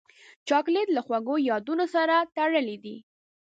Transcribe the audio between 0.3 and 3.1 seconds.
چاکلېټ له خوږو یادونو سره تړلی دی.